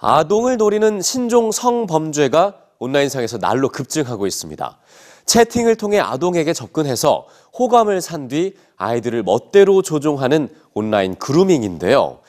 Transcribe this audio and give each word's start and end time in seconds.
아동을 0.00 0.56
노리는 0.56 1.02
신종 1.02 1.52
성범죄가 1.52 2.54
온라인상에서 2.78 3.36
날로 3.36 3.68
급증하고 3.68 4.26
있습니다. 4.26 4.78
채팅을 5.26 5.76
통해 5.76 6.00
아동에게 6.00 6.54
접근해서 6.54 7.26
호감을 7.58 8.00
산 8.00 8.28
뒤 8.28 8.54
아이들을 8.76 9.22
멋대로 9.22 9.82
조종하는 9.82 10.48
온라인 10.72 11.14
그루밍인데요. 11.16 12.20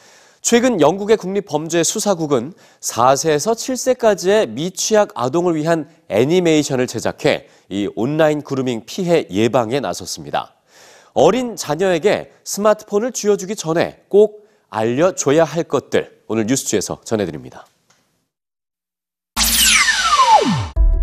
최근 0.41 0.81
영국의 0.81 1.15
국립범죄수사국은 1.15 2.53
4세에서 2.81 3.53
7세까지의 3.53 4.49
미취학 4.49 5.11
아동을 5.15 5.55
위한 5.55 5.87
애니메이션을 6.09 6.87
제작해 6.87 7.47
이 7.69 7.87
온라인 7.95 8.41
그루밍 8.41 8.83
피해 8.85 9.25
예방에 9.31 9.79
나섰습니다. 9.79 10.55
어린 11.13 11.55
자녀에게 11.55 12.31
스마트폰을 12.43 13.13
쥐어주기 13.13 13.55
전에 13.55 14.01
꼭 14.09 14.49
알려줘야 14.69 15.45
할 15.45 15.63
것들 15.63 16.20
오늘 16.31 16.45
뉴스주에서 16.45 17.01
전해드립니다. 17.03 17.65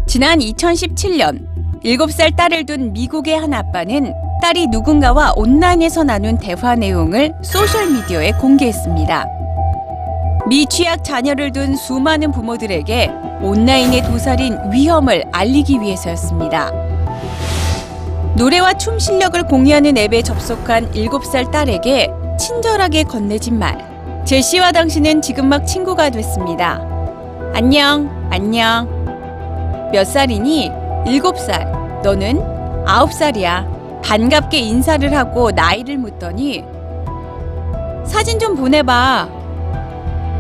지난 0.07 0.39
2017년 0.39 1.83
7살 1.85 2.35
딸을 2.35 2.65
둔 2.65 2.95
미국의 2.95 3.39
한 3.39 3.53
아빠는 3.53 4.15
딸이 4.41 4.69
누군가와 4.69 5.35
온라인에서 5.37 6.05
나눈 6.05 6.39
대화 6.39 6.75
내용을 6.75 7.35
소셜미디어에 7.45 8.33
공개했습니다. 8.41 9.27
미취학 10.49 11.05
자녀를 11.05 11.53
둔 11.53 11.77
수많은 11.77 12.33
부모들에게 12.33 13.11
온라인의 13.43 14.05
도살인 14.05 14.57
위험을 14.73 15.25
알리기 15.31 15.79
위해서였습니다. 15.79 16.73
노래와 18.35 18.79
춤 18.79 18.99
실력을 18.99 19.47
공유하는 19.47 19.95
앱에 19.99 20.23
접속한 20.23 20.93
7살 20.93 21.51
딸에게 21.51 22.09
친절하게 22.41 23.03
건네진 23.03 23.59
말. 23.59 23.98
제시와 24.29 24.73
당신은 24.73 25.23
지금 25.23 25.49
막 25.49 25.65
친구가 25.67 26.11
됐습니다. 26.11 26.83
안녕, 27.55 28.11
안녕. 28.31 28.87
몇 29.91 30.05
살이니? 30.07 30.71
일곱 31.07 31.39
살. 31.39 31.73
너는? 32.05 32.39
아홉 32.87 33.11
살이야. 33.11 33.67
반갑게 34.05 34.59
인사를 34.59 35.17
하고 35.17 35.51
나이를 35.51 35.97
묻더니 35.97 36.63
사진 38.05 38.39
좀 38.39 38.55
보내봐. 38.55 39.29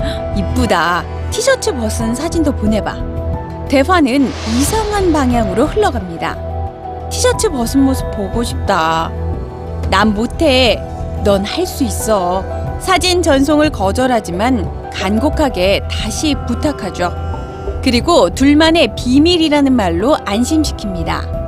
헉, 0.03 0.39
이쁘다. 0.39 1.03
티셔츠 1.31 1.75
벗은 1.75 2.15
사진도 2.15 2.53
보내봐. 2.53 2.95
대화는 3.71 4.31
이상한 4.59 5.11
방향으로 5.15 5.65
흘러갑니다. 5.65 7.09
티셔츠 7.09 7.49
벗은 7.49 7.81
모습 7.81 8.11
보고 8.11 8.45
싶다. 8.45 9.11
난 9.89 10.13
못해. 10.13 10.79
넌 11.25 11.43
할 11.47 11.67
수 11.67 11.85
있어. 11.85 12.58
사진 12.81 13.23
전송을 13.23 13.71
거절하지만 13.71 14.91
간곡하게 14.91 15.83
다시 15.91 16.35
부탁하죠. 16.47 17.13
그리고 17.83 18.31
둘만의 18.31 18.95
비밀이라는 18.97 19.73
말로 19.73 20.17
안심시킵니다. 20.19 21.39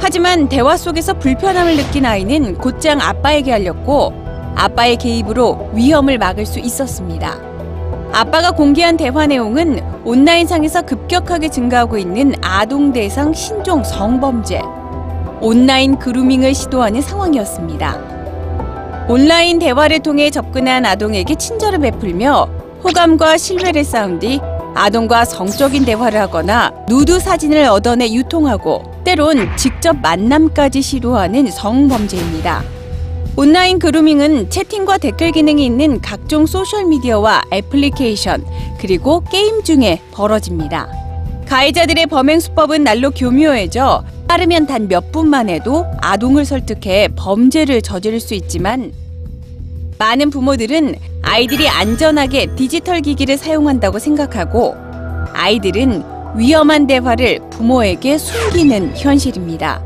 하지만 0.00 0.48
대화 0.48 0.76
속에서 0.76 1.14
불편함을 1.14 1.76
느낀 1.76 2.04
아이는 2.04 2.58
곧장 2.58 3.00
아빠에게 3.00 3.52
알렸고 3.52 4.12
아빠의 4.54 4.96
개입으로 4.96 5.70
위험을 5.72 6.18
막을 6.18 6.44
수 6.46 6.58
있었습니다. 6.58 7.38
아빠가 8.12 8.52
공개한 8.52 8.96
대화 8.96 9.26
내용은 9.26 9.80
온라인상에서 10.04 10.82
급격하게 10.82 11.48
증가하고 11.48 11.98
있는 11.98 12.34
아동 12.42 12.92
대상 12.92 13.32
신종 13.32 13.82
성범죄, 13.82 14.62
온라인 15.40 15.98
그루밍을 15.98 16.54
시도하는 16.54 17.00
상황이었습니다. 17.00 18.13
온라인 19.06 19.58
대화를 19.58 20.00
통해 20.00 20.30
접근한 20.30 20.86
아동에게 20.86 21.34
친절을 21.34 21.80
베풀며 21.80 22.48
호감과 22.82 23.36
신뢰를 23.36 23.84
쌓은 23.84 24.18
뒤 24.18 24.40
아동과 24.74 25.26
성적인 25.26 25.84
대화를 25.84 26.20
하거나 26.20 26.72
누드 26.88 27.20
사진을 27.20 27.66
얻어내 27.66 28.12
유통하고 28.12 28.82
때론 29.04 29.54
직접 29.56 29.94
만남까지 30.00 30.80
시도하는 30.80 31.50
성범죄입니다. 31.50 32.62
온라인 33.36 33.78
그루밍은 33.78 34.48
채팅과 34.48 34.98
댓글 34.98 35.32
기능이 35.32 35.66
있는 35.66 36.00
각종 36.00 36.46
소셜미디어와 36.46 37.42
애플리케이션, 37.52 38.44
그리고 38.78 39.22
게임 39.30 39.62
중에 39.62 40.00
벌어집니다. 40.12 40.88
가해자들의 41.46 42.06
범행 42.06 42.40
수법은 42.40 42.84
날로 42.84 43.10
교묘해져 43.10 44.04
빠르면 44.28 44.66
단 44.66 44.88
몇 44.88 45.12
분만 45.12 45.48
해도 45.48 45.84
아동을 46.00 46.44
설득해 46.44 47.08
범죄를 47.16 47.82
저지를 47.82 48.20
수 48.20 48.34
있지만 48.34 48.92
많은 49.98 50.30
부모들은 50.30 50.96
아이들이 51.22 51.68
안전하게 51.68 52.54
디지털 52.56 53.00
기기를 53.00 53.36
사용한다고 53.36 53.98
생각하고 53.98 54.74
아이들은 55.32 56.02
위험한 56.36 56.86
대화를 56.86 57.40
부모에게 57.50 58.18
숨기는 58.18 58.92
현실입니다. 58.96 59.82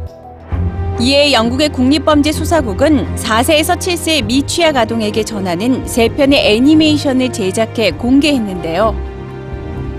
이에 1.00 1.32
영국의 1.32 1.68
국립범죄수사국은 1.68 3.14
4세에서 3.16 3.78
7세 3.78 4.24
미취학 4.24 4.76
아동에게 4.76 5.22
전하는 5.22 5.86
세 5.86 6.08
편의 6.08 6.54
애니메이션을 6.54 7.32
제작해 7.32 7.92
공개했는데요. 7.92 9.08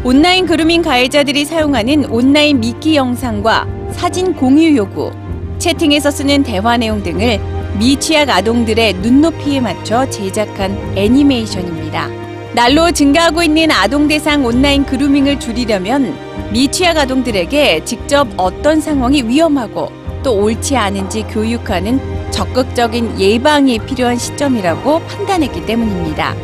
온라인 0.03 0.46
그루밍 0.46 0.81
가해자들이 0.81 1.46
사용하는 1.46 2.06
온라인 2.06 2.59
미끼 2.59 2.96
영상과 2.96 3.68
사진 3.92 4.34
공유 4.34 4.75
요구, 4.75 5.12
채팅에서 5.58 6.12
쓰는 6.12 6.44
대화 6.44 6.78
내용 6.78 7.02
등을 7.03 7.40
미취학 7.78 8.30
아동들의 8.30 8.94
눈높이에 8.96 9.59
맞춰 9.59 10.09
제작한 10.09 10.97
애니메이션입니다. 10.97 12.09
날로 12.53 12.91
증가하고 12.91 13.44
있는 13.44 13.72
아동 13.72 14.07
대상 14.07 14.44
온라인 14.44 14.84
그루밍을 14.84 15.40
줄이려면 15.40 16.18
미취학 16.52 16.97
아동들에게 16.97 17.85
직접 17.85 18.28
어떤 18.38 18.81
상황이 18.81 19.22
위험하고 19.22 19.91
또 20.24 20.34
옳지 20.34 20.75
않은지 20.75 21.24
교육하는 21.24 22.00
적극적인 22.31 23.19
예방이 23.19 23.80
필요한 23.80 24.18
시점이라고 24.18 25.00
판단했기 25.00 25.66
때문입니다. 25.66 26.36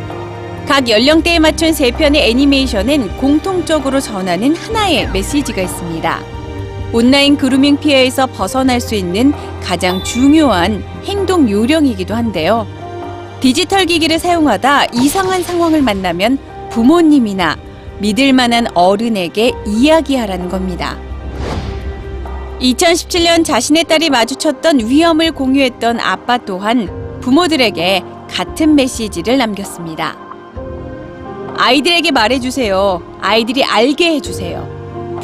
각 0.66 0.88
연령대에 0.88 1.38
맞춘 1.38 1.72
세 1.72 1.90
편의 1.90 2.30
애니메이션은 2.30 3.18
공통적으로 3.18 4.00
전하는 4.00 4.56
하나의 4.56 5.10
메시지가 5.12 5.62
있습니다. 5.62 6.35
온라인 6.96 7.36
그루밍 7.36 7.76
피해에서 7.76 8.26
벗어날 8.26 8.80
수 8.80 8.94
있는 8.94 9.34
가장 9.62 10.02
중요한 10.02 10.82
행동 11.04 11.50
요령이기도 11.50 12.14
한데요. 12.14 12.66
디지털 13.40 13.84
기기를 13.84 14.18
사용하다 14.18 14.86
이상한 14.94 15.42
상황을 15.42 15.82
만나면 15.82 16.38
부모님이나 16.70 17.58
믿을 17.98 18.32
만한 18.32 18.66
어른에게 18.72 19.52
이야기하라는 19.66 20.48
겁니다. 20.48 20.96
2017년 22.62 23.44
자신의 23.44 23.84
딸이 23.84 24.08
마주쳤던 24.08 24.88
위험을 24.88 25.32
공유했던 25.32 26.00
아빠 26.00 26.38
또한 26.38 27.20
부모들에게 27.20 28.04
같은 28.30 28.74
메시지를 28.74 29.36
남겼습니다. 29.36 30.16
아이들에게 31.58 32.10
말해주세요. 32.10 33.18
아이들이 33.20 33.64
알게 33.64 34.14
해주세요. 34.14 34.75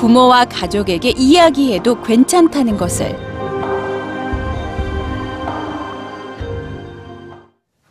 부모와 0.02 0.46
가족에게 0.46 1.10
이야기해도 1.16 2.02
괜찮다는 2.02 2.76
것을. 2.76 3.31